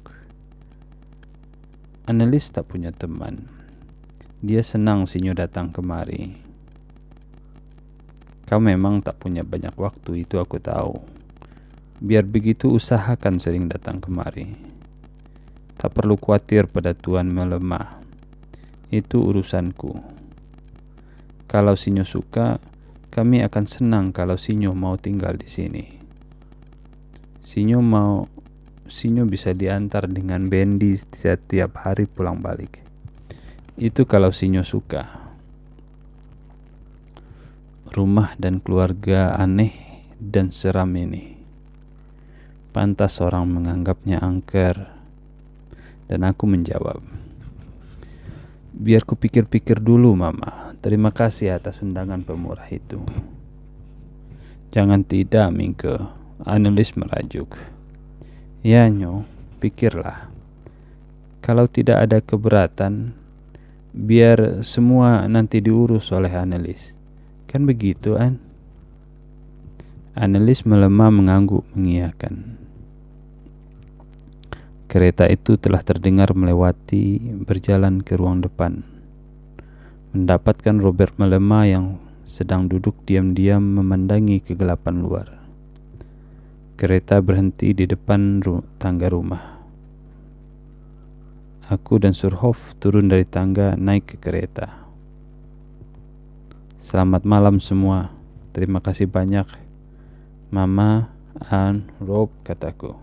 Analis 2.07 2.47
tak 2.47 2.71
punya 2.71 2.95
teman. 2.95 3.51
Dia 4.39 4.63
senang 4.63 5.03
Sinyo 5.03 5.35
datang 5.35 5.75
kemari. 5.75 6.39
Kau 8.47 8.63
memang 8.63 9.03
tak 9.03 9.19
punya 9.19 9.43
banyak 9.43 9.75
waktu, 9.75 10.23
itu 10.23 10.39
aku 10.39 10.63
tahu. 10.63 11.03
Biar 11.99 12.23
begitu 12.23 12.71
usahakan 12.71 13.43
sering 13.43 13.67
datang 13.67 13.99
kemari. 13.99 14.55
Tak 15.75 15.99
perlu 15.99 16.15
khawatir 16.15 16.71
pada 16.71 16.95
Tuhan 16.95 17.27
melemah. 17.27 17.99
Itu 18.87 19.27
urusanku. 19.27 20.16
Kalau 21.47 21.79
Sinyo 21.79 22.03
suka, 22.03 22.59
kami 23.07 23.39
akan 23.39 23.63
senang 23.63 24.05
kalau 24.11 24.35
Sinyo 24.35 24.75
mau 24.75 24.99
tinggal 24.99 25.39
di 25.39 25.47
sini. 25.47 25.85
Sinyo 27.39 27.79
mau 27.79 28.27
Sinyo 28.91 29.23
bisa 29.23 29.55
diantar 29.55 30.11
dengan 30.11 30.51
Bendi 30.51 30.99
setiap 30.99 31.79
hari 31.79 32.03
pulang 32.03 32.43
balik. 32.43 32.83
Itu 33.79 34.03
kalau 34.03 34.35
Sinyo 34.35 34.67
suka. 34.67 35.07
Rumah 37.95 38.35
dan 38.35 38.59
keluarga 38.59 39.39
aneh 39.39 39.71
dan 40.19 40.51
seram 40.51 40.91
ini. 40.99 41.39
Pantas 42.75 43.23
orang 43.23 43.47
menganggapnya 43.47 44.19
angker 44.19 44.75
dan 46.11 46.27
aku 46.27 46.43
menjawab, 46.43 46.99
Biar 48.77 49.01
ku 49.09 49.17
pikir-pikir 49.17 49.81
dulu, 49.81 50.13
Mama. 50.13 50.66
Terima 50.77 51.09
kasih 51.09 51.57
atas 51.57 51.81
undangan 51.81 52.21
pemurah 52.21 52.69
itu. 52.69 53.01
Jangan 54.69 55.01
tidak, 55.01 55.49
Mingke. 55.49 55.97
Analis 56.45 56.93
merajuk. 56.93 57.49
Ya, 58.61 58.85
Nyo, 58.85 59.25
pikirlah. 59.57 60.29
Kalau 61.41 61.65
tidak 61.65 62.05
ada 62.05 62.21
keberatan, 62.21 63.15
biar 63.95 64.61
semua 64.61 65.25
nanti 65.25 65.63
diurus 65.65 66.13
oleh 66.13 66.29
analis. 66.29 66.93
Kan 67.49 67.65
begitu, 67.65 68.13
An? 68.13 68.37
Analis 70.13 70.61
melemah 70.61 71.09
mengangguk 71.09 71.65
mengiyakan. 71.73 72.57
Kereta 74.87 75.25
itu 75.25 75.57
telah 75.57 75.81
terdengar 75.81 76.31
melewati 76.37 77.33
berjalan 77.43 78.05
ke 78.05 78.13
ruang 78.13 78.45
depan. 78.45 78.96
Mendapatkan 80.17 80.81
Robert 80.81 81.13
melemah 81.21 81.69
yang 81.69 81.85
sedang 82.25 82.65
duduk 82.65 82.97
diam-diam 83.05 83.61
memandangi 83.61 84.41
kegelapan 84.41 85.05
luar. 85.05 85.29
Kereta 86.73 87.21
berhenti 87.21 87.77
di 87.77 87.85
depan 87.85 88.41
ru 88.41 88.65
tangga 88.81 89.13
rumah. 89.13 89.61
Aku 91.69 92.01
dan 92.01 92.17
Surhoff 92.17 92.57
turun 92.81 93.13
dari 93.13 93.29
tangga 93.29 93.77
naik 93.77 94.09
ke 94.09 94.17
kereta. 94.17 94.89
Selamat 96.81 97.21
malam 97.21 97.61
semua. 97.61 98.09
Terima 98.57 98.81
kasih 98.81 99.05
banyak. 99.05 99.45
Mama, 100.49 101.13
An, 101.45 101.93
Rob, 102.01 102.33
kataku 102.41 102.97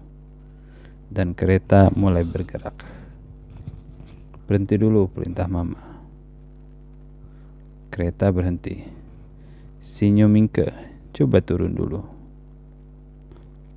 dan 1.14 1.30
kereta 1.30 1.94
mulai 1.94 2.26
bergerak. 2.26 2.74
Berhenti 4.50 4.74
dulu, 4.74 5.06
perintah 5.06 5.46
mama. 5.46 5.93
Kereta 7.94 8.26
berhenti. 8.34 8.82
Sinyo 9.78 10.26
Mingke, 10.26 10.66
coba 11.14 11.38
turun 11.38 11.78
dulu. 11.78 12.02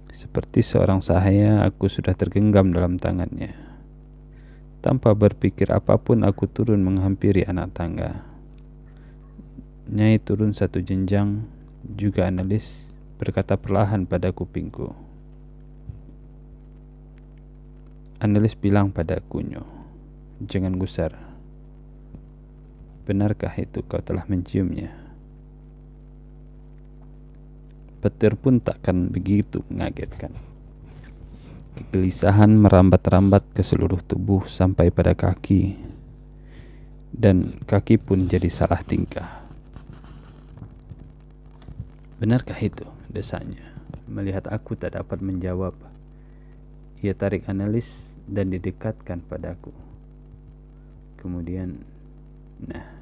Seperti 0.10 0.65
seorang 0.65 1.06
sahaya, 1.06 1.62
aku 1.62 1.86
sudah 1.86 2.17
tergenggam 2.17 2.73
dalam 2.73 2.97
tangannya. 2.97 3.53
Tanpa 4.82 5.13
berpikir 5.13 5.69
apa 5.69 6.01
pun, 6.01 6.25
aku 6.25 6.49
turun 6.49 6.82
menghampiri 6.82 7.45
anak 7.45 7.77
tangga. 7.77 8.25
Nyai 9.86 10.17
turun 10.17 10.49
satu 10.49 10.82
jenjang, 10.82 11.45
juga 11.86 12.25
analis 12.25 12.89
berkata 13.21 13.53
perlahan 13.53 14.10
pada 14.10 14.34
kupingku. 14.34 14.97
Analis 18.17 18.58
bilang 18.58 18.89
pada 18.89 19.21
Kunyo, 19.21 19.62
jangan 20.41 20.73
gusar. 20.82 21.27
Benarkah 23.08 23.56
itu 23.56 23.80
kau 23.88 24.04
telah 24.04 24.28
menciumnya? 24.28 24.91
Petir 28.04 28.36
pun 28.36 28.60
takkan 28.60 29.08
begitu 29.08 29.63
mengagetkan. 29.72 30.36
Kegelisahan 31.80 32.52
merambat-rambat 32.52 33.48
ke 33.56 33.63
seluruh 33.63 34.04
tubuh 34.04 34.43
sampai 34.43 34.91
pada 34.91 35.15
kaki, 35.15 35.80
dan 37.15 37.56
kaki 37.63 37.96
pun 37.96 38.28
jadi 38.28 38.52
salah 38.52 38.84
tingkah. 38.84 39.48
Benarkah 42.20 42.60
itu? 42.60 42.84
desanya. 43.08 43.63
Melihat 44.08 44.48
aku 44.52 44.76
tak 44.76 44.96
dapat 44.96 45.20
menjawab, 45.20 45.76
ia 47.04 47.13
tarik 47.15 47.48
analis 47.48 47.88
dan 48.28 48.52
didekatkan 48.52 49.24
padaku. 49.26 49.72
Kemudian, 51.20 51.82
nah, 52.62 52.96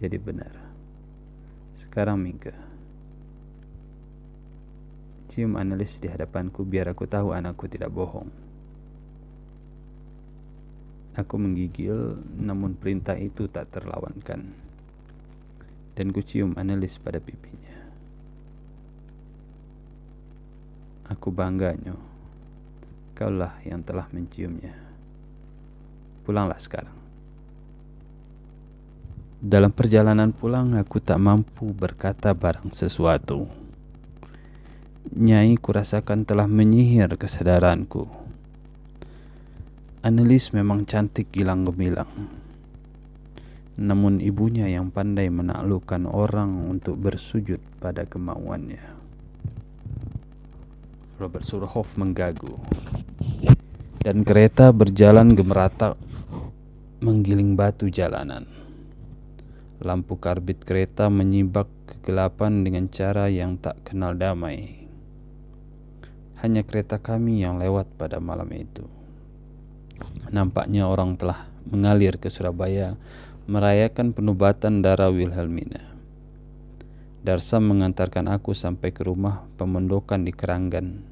jadi 0.00 0.16
benar. 0.16 0.56
Sekarang 1.76 2.18
Mika, 2.18 2.56
cium 5.28 5.60
analis 5.60 6.00
di 6.00 6.08
hadapanku 6.08 6.64
biar 6.64 6.90
aku 6.90 7.04
tahu 7.04 7.36
anakku 7.36 7.68
tidak 7.68 7.92
bohong. 7.92 8.32
Aku 11.20 11.36
menggigil, 11.36 12.16
namun 12.40 12.74
perintah 12.74 13.14
itu 13.14 13.44
tak 13.46 13.68
terlawankan. 13.76 14.56
Dan 15.92 16.06
ku 16.16 16.24
cium 16.24 16.56
analis 16.56 16.96
pada 16.96 17.20
pipinya. 17.20 17.76
Aku 21.12 21.28
bangga, 21.28 21.76
nyoh 21.76 22.10
kaulah 23.20 23.60
yang 23.68 23.84
telah 23.84 24.08
menciumnya. 24.16 24.72
Pulanglah 26.24 26.56
sekarang. 26.56 26.99
Dalam 29.40 29.72
perjalanan 29.72 30.36
pulang 30.36 30.76
aku 30.76 31.00
tak 31.00 31.16
mampu 31.16 31.72
berkata 31.72 32.36
barang 32.36 32.76
sesuatu. 32.76 33.48
Nyai 35.16 35.56
kurasakan 35.56 36.28
telah 36.28 36.44
menyihir 36.44 37.08
kesadaranku. 37.16 38.04
Annelies 40.04 40.52
memang 40.52 40.84
cantik 40.84 41.32
gilang 41.32 41.64
gemilang. 41.64 42.12
Namun 43.80 44.20
ibunya 44.20 44.68
yang 44.68 44.92
pandai 44.92 45.32
menaklukkan 45.32 46.04
orang 46.04 46.68
untuk 46.68 47.00
bersujud 47.00 47.64
pada 47.80 48.04
kemauannya. 48.04 48.84
Robert 51.16 51.48
Surhoff 51.48 51.88
menggagu 51.96 52.60
dan 54.04 54.20
kereta 54.20 54.68
berjalan 54.68 55.32
gemerata 55.32 55.96
menggiling 57.00 57.56
batu 57.56 57.88
jalanan. 57.88 58.59
Lampu 59.80 60.20
karbit 60.20 60.60
kereta 60.60 61.08
menyibak 61.08 61.64
kegelapan 61.88 62.60
dengan 62.68 62.92
cara 62.92 63.32
yang 63.32 63.56
tak 63.56 63.80
kenal 63.80 64.12
damai. 64.12 64.84
Hanya 66.44 66.68
kereta 66.68 67.00
kami 67.00 67.40
yang 67.40 67.56
lewat 67.56 67.88
pada 67.96 68.20
malam 68.20 68.52
itu. 68.52 68.84
Nampaknya 70.28 70.84
orang 70.84 71.16
telah 71.16 71.48
mengalir 71.64 72.20
ke 72.20 72.28
Surabaya 72.28 72.92
merayakan 73.48 74.12
penobatan 74.12 74.84
darah 74.84 75.08
Wilhelmina. 75.08 75.80
Darsa 77.24 77.56
mengantarkan 77.60 78.28
aku 78.32 78.56
sampai 78.56 78.96
ke 78.96 79.04
rumah 79.04 79.44
pemondokan 79.60 80.24
di 80.24 80.32
Keranggan 80.32 81.04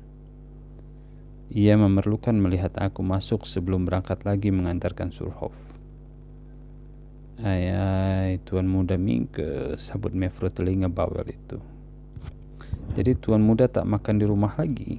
Ia 1.53 1.77
memerlukan 1.77 2.33
melihat 2.33 2.77
aku 2.81 3.05
masuk 3.05 3.45
sebelum 3.45 3.85
berangkat 3.85 4.25
lagi 4.25 4.49
mengantarkan 4.49 5.13
Surhof. 5.13 5.68
Ayai, 7.39 8.43
Tuan 8.43 8.67
Muda 8.67 8.99
Mingke, 8.99 9.79
sabut 9.79 10.11
Mevro 10.11 10.51
telinga 10.51 10.91
bawel 10.91 11.23
itu. 11.31 11.63
Jadi 12.99 13.15
Tuan 13.15 13.47
Muda 13.47 13.71
tak 13.71 13.87
makan 13.87 14.19
di 14.19 14.27
rumah 14.27 14.59
lagi. 14.59 14.99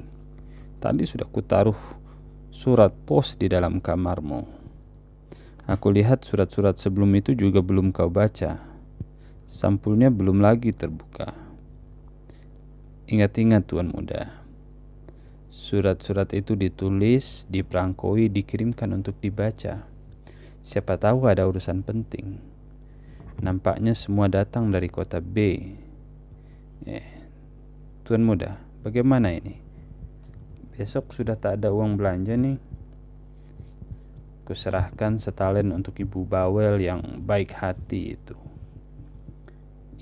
Tadi 0.79 1.03
sudah 1.03 1.27
kutaruh 1.27 1.75
surat 2.47 2.95
pos 3.03 3.35
di 3.35 3.51
dalam 3.51 3.83
kamarmu. 3.83 4.47
Aku 5.67 5.91
lihat 5.91 6.23
surat-surat 6.23 6.79
sebelum 6.79 7.11
itu 7.19 7.35
juga 7.35 7.59
belum 7.59 7.91
kau 7.91 8.07
baca. 8.07 8.55
Sampulnya 9.43 10.07
belum 10.07 10.39
lagi 10.39 10.71
terbuka. 10.71 11.35
Ingat-ingat 13.11 13.67
Tuan 13.67 13.91
Muda. 13.91 14.31
Surat-surat 15.51 16.31
itu 16.31 16.55
ditulis, 16.55 17.43
diperangkoi, 17.51 18.31
dikirimkan 18.31 18.95
untuk 18.95 19.19
dibaca 19.19 19.98
Siapa 20.69 21.01
tahu 21.01 21.25
ada 21.25 21.49
urusan 21.49 21.81
penting. 21.81 22.37
Nampaknya 23.41 23.97
semua 23.97 24.29
datang 24.29 24.69
dari 24.69 24.85
kota 24.85 25.17
B. 25.17 25.65
Eh, 26.85 27.07
Tuan 28.05 28.21
Muda, 28.21 28.53
bagaimana 28.85 29.33
ini? 29.33 29.57
Besok 30.77 31.17
sudah 31.17 31.33
tak 31.41 31.57
ada 31.57 31.73
uang 31.73 31.97
belanja 31.97 32.37
nih. 32.37 32.61
Kuserahkan 34.45 35.17
setalen 35.17 35.73
untuk 35.73 35.97
Ibu 35.97 36.29
Bawel 36.29 36.85
yang 36.85 37.01
baik 37.25 37.49
hati 37.49 38.13
itu. 38.13 38.37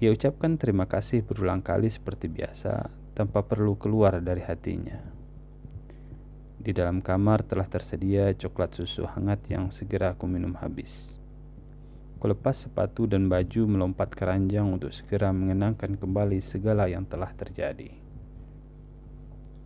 Ia 0.03 0.12
ucapkan 0.12 0.60
terima 0.60 0.84
kasih 0.84 1.23
berulang 1.23 1.63
kali 1.63 1.88
seperti 1.88 2.27
biasa 2.27 2.91
tanpa 3.15 3.39
perlu 3.47 3.80
keluar 3.80 4.19
dari 4.19 4.43
hatinya. 4.43 5.16
Di 6.58 6.74
dalam 6.74 7.06
kamar 7.06 7.46
telah 7.46 7.70
tersedia 7.70 8.34
coklat 8.34 8.74
susu 8.74 9.06
hangat 9.06 9.46
yang 9.54 9.70
segera 9.70 10.17
aku 10.17 10.26
minum 10.26 10.58
habis. 10.58 11.17
Kulepas 12.17 12.65
sepatu 12.65 13.06
dan 13.06 13.30
baju 13.30 13.70
melompat 13.70 14.10
ke 14.17 14.26
ranjang 14.26 14.65
untuk 14.74 14.89
segera 14.89 15.30
mengenangkan 15.30 16.02
kembali 16.02 16.41
segala 16.41 16.89
yang 16.89 17.06
telah 17.06 17.30
terjadi. 17.38 17.93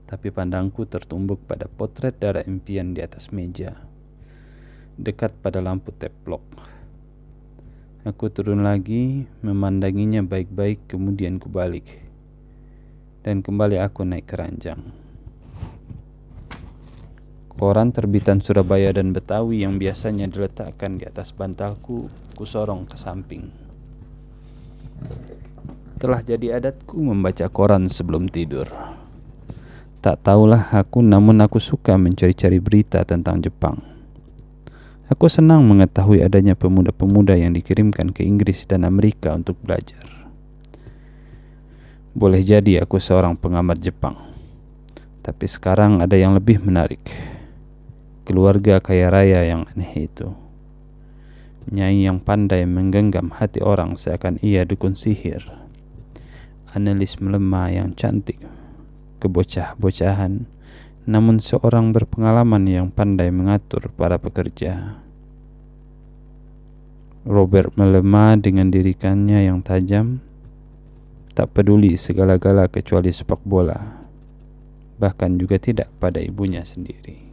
Tapi 0.03 0.27
pandangku 0.35 0.83
tertumbuk 0.83 1.39
pada 1.47 1.71
potret 1.71 2.19
darah 2.19 2.43
impian 2.43 2.91
di 2.91 2.99
atas 2.99 3.31
meja, 3.31 3.71
dekat 4.99 5.31
pada 5.39 5.63
lampu 5.63 5.95
teplok. 5.95 6.43
Aku 8.03 8.27
turun 8.27 8.67
lagi, 8.67 9.23
memandanginya 9.39 10.19
baik-baik, 10.19 10.91
kemudian 10.91 11.39
kubalik, 11.39 12.03
dan 13.23 13.39
kembali 13.39 13.79
aku 13.79 14.03
naik 14.03 14.27
ke 14.27 14.35
ranjang. 14.35 15.10
Koran 17.59 17.91
terbitan 17.91 18.39
Surabaya 18.39 18.95
dan 18.95 19.11
Betawi 19.11 19.67
yang 19.67 19.75
biasanya 19.75 20.31
diletakkan 20.31 20.95
di 20.95 21.03
atas 21.03 21.35
bantalku, 21.35 22.07
kusorong 22.39 22.87
ke 22.87 22.95
samping. 22.95 23.51
Telah 25.99 26.23
jadi 26.23 26.57
adatku 26.57 26.97
membaca 26.97 27.45
koran 27.51 27.91
sebelum 27.91 28.31
tidur. 28.31 28.65
Tak 30.01 30.25
tahulah 30.25 30.73
aku 30.73 31.05
namun 31.05 31.37
aku 31.45 31.61
suka 31.61 31.93
mencari-cari 31.99 32.57
berita 32.57 33.05
tentang 33.05 33.43
Jepang. 33.43 33.77
Aku 35.11 35.27
senang 35.27 35.67
mengetahui 35.67 36.23
adanya 36.23 36.55
pemuda-pemuda 36.55 37.35
yang 37.35 37.51
dikirimkan 37.51 38.15
ke 38.15 38.23
Inggris 38.23 38.63
dan 38.65 38.87
Amerika 38.87 39.35
untuk 39.35 39.59
belajar. 39.59 40.07
Boleh 42.15 42.41
jadi 42.41 42.81
aku 42.81 42.97
seorang 42.97 43.35
pengamat 43.37 43.77
Jepang. 43.77 44.17
Tapi 45.21 45.45
sekarang 45.45 46.01
ada 46.01 46.17
yang 46.17 46.33
lebih 46.33 46.63
menarik 46.65 47.30
keluarga 48.31 48.79
kaya 48.79 49.11
raya 49.11 49.43
yang 49.43 49.67
aneh 49.75 50.07
itu. 50.07 50.31
Nyai 51.67 52.07
yang 52.07 52.23
pandai 52.23 52.63
menggenggam 52.63 53.27
hati 53.27 53.59
orang 53.59 53.99
seakan 53.99 54.39
ia 54.39 54.63
dukun 54.63 54.95
sihir. 54.95 55.43
Analis 56.71 57.19
melemah 57.19 57.67
yang 57.75 57.91
cantik, 57.91 58.39
kebocah-bocahan, 59.19 60.47
namun 61.03 61.43
seorang 61.43 61.91
berpengalaman 61.91 62.63
yang 62.71 62.87
pandai 62.87 63.35
mengatur 63.35 63.91
para 63.99 64.15
pekerja. 64.15 64.95
Robert 67.27 67.75
melemah 67.75 68.39
dengan 68.39 68.71
dirikannya 68.71 69.43
yang 69.43 69.59
tajam, 69.59 70.23
tak 71.35 71.51
peduli 71.51 71.99
segala-gala 71.99 72.71
kecuali 72.71 73.11
sepak 73.11 73.43
bola, 73.43 74.07
bahkan 74.95 75.35
juga 75.35 75.59
tidak 75.59 75.91
pada 75.99 76.23
ibunya 76.23 76.63
sendiri. 76.63 77.30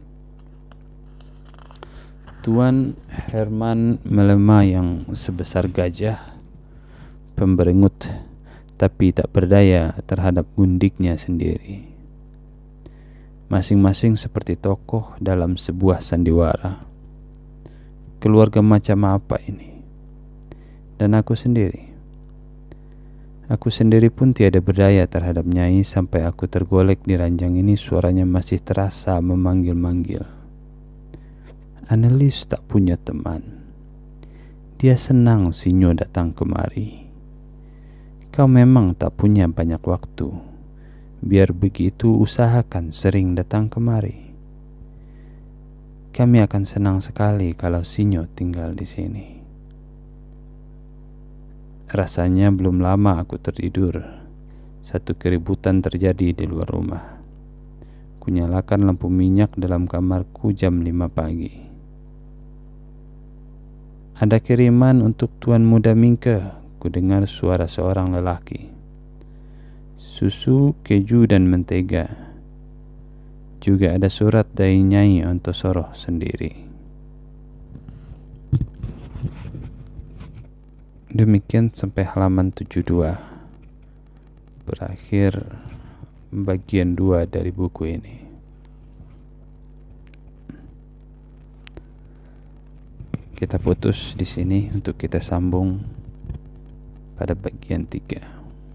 Tuan 2.39 2.95
Herman 3.11 3.99
melemah 4.07 4.63
yang 4.63 4.87
sebesar 5.11 5.67
gajah, 5.67 6.39
pemberengut 7.35 8.07
tapi 8.79 9.11
tak 9.11 9.27
berdaya 9.35 9.91
terhadap 10.07 10.47
gundiknya 10.55 11.19
sendiri. 11.19 11.83
Masing-masing 13.51 14.15
seperti 14.15 14.55
tokoh 14.55 15.19
dalam 15.19 15.59
sebuah 15.59 15.99
sandiwara. 15.99 16.79
Keluarga 18.23 18.63
macam 18.63 19.19
apa 19.19 19.35
ini? 19.43 19.83
Dan 20.95 21.19
aku 21.19 21.35
sendiri. 21.35 21.91
Aku 23.51 23.67
sendiri 23.67 24.07
pun 24.07 24.31
tiada 24.31 24.63
berdaya 24.63 25.03
terhadap 25.11 25.43
Nyai 25.43 25.83
sampai 25.83 26.23
aku 26.23 26.47
tergolek 26.47 27.03
di 27.03 27.19
ranjang 27.19 27.59
ini 27.59 27.75
suaranya 27.75 28.23
masih 28.23 28.63
terasa 28.63 29.19
memanggil-manggil. 29.19 30.38
Annelies 31.89 32.45
tak 32.45 32.69
punya 32.69 33.01
teman. 33.01 33.65
Dia 34.77 34.93
senang 34.93 35.49
Sinyo 35.49 35.97
datang 35.97 36.37
kemari. 36.37 37.09
Kau 38.29 38.45
memang 38.45 38.93
tak 38.93 39.17
punya 39.17 39.49
banyak 39.49 39.81
waktu. 39.81 40.29
Biar 41.25 41.49
begitu 41.49 42.13
usahakan 42.13 42.93
sering 42.93 43.33
datang 43.33 43.73
kemari. 43.73 44.29
Kami 46.13 46.45
akan 46.45 46.61
senang 46.69 47.01
sekali 47.01 47.57
kalau 47.57 47.81
Sinyo 47.81 48.29
tinggal 48.37 48.77
di 48.77 48.85
sini. 48.85 49.25
Rasanya 51.89 52.53
belum 52.53 52.85
lama 52.85 53.17
aku 53.17 53.41
tertidur. 53.41 53.97
Satu 54.85 55.17
keributan 55.17 55.81
terjadi 55.81 56.37
di 56.37 56.45
luar 56.45 56.69
rumah. 56.69 57.17
Kunyalakan 58.21 58.85
lampu 58.85 59.09
minyak 59.09 59.57
dalam 59.57 59.89
kamarku 59.89 60.53
jam 60.53 60.85
5 60.85 61.09
pagi. 61.09 61.68
Ada 64.19 64.43
kiriman 64.43 64.99
untuk 64.99 65.31
Tuan 65.39 65.63
Muda 65.63 65.95
Mingke, 65.95 66.43
ku 66.75 66.91
dengar 66.91 67.23
suara 67.23 67.71
seorang 67.71 68.11
lelaki. 68.11 68.67
Susu, 69.95 70.75
keju, 70.83 71.23
dan 71.23 71.47
mentega. 71.47 72.11
Juga 73.63 73.95
ada 73.95 74.11
surat 74.11 74.43
dari 74.51 74.83
Nyai 74.83 75.23
Ontosoro 75.23 75.95
sendiri. 75.95 76.51
Demikian 81.15 81.71
sampai 81.71 82.03
halaman 82.03 82.51
72. 82.51 83.15
Berakhir 84.67 85.47
bagian 86.27 86.99
dua 86.99 87.23
dari 87.23 87.55
buku 87.55 87.87
ini. 87.87 88.18
Kita 93.39 93.55
putus 93.55 94.19
di 94.19 94.27
sini 94.27 94.67
untuk 94.67 94.99
kita 94.99 95.23
sambung 95.23 95.79
pada 97.15 97.31
bagian 97.39 97.87
tiga. 97.87 98.38